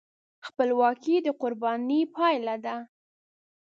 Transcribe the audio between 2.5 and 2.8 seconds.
ده.